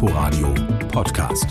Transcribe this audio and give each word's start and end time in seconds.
Inforadio 0.00 0.54
Podcast. 0.92 1.48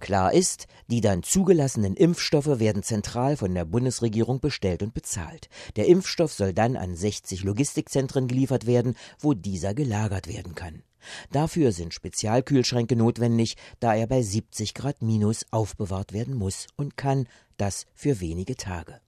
Klar 0.00 0.32
ist, 0.32 0.68
die 0.86 1.02
dann 1.02 1.22
zugelassenen 1.22 1.96
Impfstoffe 1.96 2.58
werden 2.58 2.82
zentral 2.82 3.36
von 3.36 3.54
der 3.54 3.66
Bundesregierung 3.66 4.40
bestellt 4.40 4.82
und 4.82 4.94
bezahlt. 4.94 5.50
Der 5.76 5.86
Impfstoff 5.86 6.32
soll 6.32 6.54
dann 6.54 6.78
an 6.78 6.96
60 6.96 7.44
Logistikzentren 7.44 8.26
geliefert 8.26 8.64
werden, 8.66 8.94
wo 9.18 9.34
dieser 9.34 9.74
gelagert 9.74 10.26
werden 10.26 10.54
kann. 10.54 10.82
Dafür 11.30 11.72
sind 11.72 11.92
Spezialkühlschränke 11.92 12.96
notwendig, 12.96 13.58
da 13.78 13.94
er 13.94 14.06
bei 14.06 14.22
70 14.22 14.72
Grad 14.72 15.02
minus 15.02 15.44
aufbewahrt 15.50 16.14
werden 16.14 16.36
muss 16.36 16.68
und 16.76 16.96
kann, 16.96 17.28
das 17.58 17.84
für 17.94 18.20
wenige 18.20 18.56
Tage. 18.56 18.98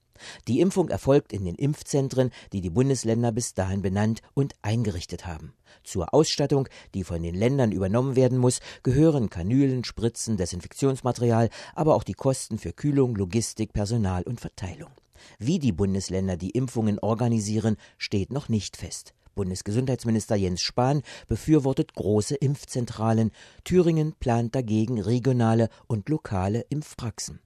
Die 0.48 0.60
Impfung 0.60 0.88
erfolgt 0.88 1.32
in 1.32 1.44
den 1.44 1.54
Impfzentren, 1.54 2.30
die 2.52 2.60
die 2.60 2.70
Bundesländer 2.70 3.32
bis 3.32 3.54
dahin 3.54 3.82
benannt 3.82 4.20
und 4.34 4.54
eingerichtet 4.62 5.26
haben. 5.26 5.52
Zur 5.84 6.14
Ausstattung, 6.14 6.68
die 6.94 7.04
von 7.04 7.22
den 7.22 7.34
Ländern 7.34 7.72
übernommen 7.72 8.16
werden 8.16 8.38
muss, 8.38 8.60
gehören 8.82 9.30
Kanülen, 9.30 9.84
Spritzen, 9.84 10.36
Desinfektionsmaterial, 10.36 11.50
aber 11.74 11.94
auch 11.94 12.04
die 12.04 12.14
Kosten 12.14 12.58
für 12.58 12.72
Kühlung, 12.72 13.14
Logistik, 13.14 13.72
Personal 13.72 14.22
und 14.22 14.40
Verteilung. 14.40 14.90
Wie 15.38 15.58
die 15.58 15.72
Bundesländer 15.72 16.36
die 16.36 16.50
Impfungen 16.50 16.98
organisieren, 16.98 17.76
steht 17.98 18.32
noch 18.32 18.48
nicht 18.48 18.76
fest. 18.76 19.14
Bundesgesundheitsminister 19.34 20.34
Jens 20.34 20.62
Spahn 20.62 21.02
befürwortet 21.28 21.94
große 21.94 22.34
Impfzentralen. 22.36 23.30
Thüringen 23.64 24.14
plant 24.18 24.54
dagegen 24.54 25.00
regionale 25.00 25.68
und 25.86 26.08
lokale 26.08 26.64
Impfpraxen. 26.70 27.40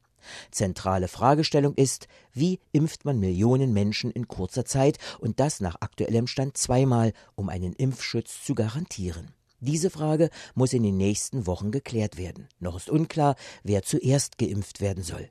Zentrale 0.51 1.09
Fragestellung 1.09 1.75
ist, 1.75 2.09
wie 2.33 2.61
impft 2.73 3.05
man 3.05 3.19
Millionen 3.19 3.73
Menschen 3.73 4.11
in 4.11 4.29
kurzer 4.29 4.65
Zeit 4.65 4.99
und 5.19 5.41
das 5.41 5.61
nach 5.61 5.77
aktuellem 5.81 6.27
Stand 6.27 6.57
zweimal, 6.57 7.13
um 7.35 7.49
einen 7.49 7.73
Impfschutz 7.73 8.45
zu 8.45 8.55
garantieren. 8.55 9.35
Diese 9.61 9.91
Frage 9.91 10.31
muss 10.55 10.73
in 10.73 10.83
den 10.83 10.97
nächsten 10.97 11.47
Wochen 11.47 11.71
geklärt 11.71 12.17
werden. 12.17 12.49
Noch 12.61 12.77
ist 12.77 12.89
unklar, 12.89 13.37
wer 13.63 13.83
zuerst 13.83 14.39
geimpft 14.39 14.81
werden 14.81 15.05
soll. 15.05 15.29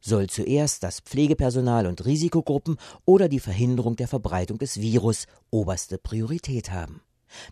Soll 0.00 0.28
zuerst 0.28 0.82
das 0.82 1.00
Pflegepersonal 1.00 1.86
und 1.86 2.04
Risikogruppen 2.04 2.76
oder 3.06 3.28
die 3.28 3.40
Verhinderung 3.40 3.96
der 3.96 4.08
Verbreitung 4.08 4.58
des 4.58 4.80
Virus 4.80 5.26
oberste 5.50 5.96
Priorität 5.96 6.72
haben? 6.72 7.00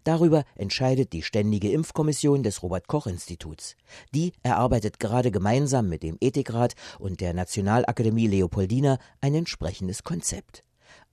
Darüber 0.04 0.44
entscheidet 0.54 1.12
die 1.12 1.22
Ständige 1.22 1.70
Impfkommission 1.70 2.42
des 2.42 2.62
Robert 2.62 2.86
Koch 2.88 3.06
Instituts. 3.06 3.76
Die 4.14 4.32
erarbeitet 4.42 4.98
gerade 4.98 5.30
gemeinsam 5.30 5.88
mit 5.88 6.02
dem 6.02 6.16
Ethikrat 6.20 6.74
und 6.98 7.20
der 7.20 7.34
Nationalakademie 7.34 8.26
Leopoldina 8.26 8.98
ein 9.20 9.34
entsprechendes 9.34 10.02
Konzept. 10.02 10.64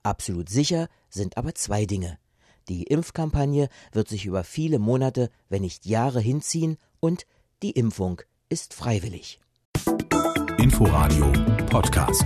Absolut 0.02 0.48
sicher 0.48 0.88
sind 1.08 1.36
aber 1.36 1.54
zwei 1.54 1.86
Dinge. 1.86 2.18
Die 2.68 2.84
Impfkampagne 2.84 3.68
wird 3.92 4.08
sich 4.08 4.26
über 4.26 4.44
viele 4.44 4.78
Monate, 4.78 5.30
wenn 5.48 5.62
nicht 5.62 5.86
Jahre 5.86 6.20
hinziehen 6.20 6.76
und 7.00 7.26
die 7.62 7.72
Impfung 7.72 8.22
ist 8.48 8.74
freiwillig. 8.74 9.40
Inforadio 10.58 11.32
Podcast. 11.66 12.24